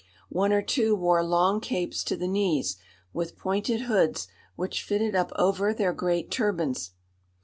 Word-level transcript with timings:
One 0.29 0.51
or 0.51 0.63
two 0.63 0.95
wore 0.95 1.23
long 1.23 1.59
capes 1.61 2.03
to 2.05 2.17
the 2.17 2.27
knees, 2.27 2.77
with 3.13 3.37
pointed 3.37 3.81
hoods 3.81 4.27
which 4.55 4.81
fitted 4.81 5.15
up 5.15 5.31
over 5.35 5.75
their 5.75 5.93
great 5.93 6.31
turbans. 6.31 6.93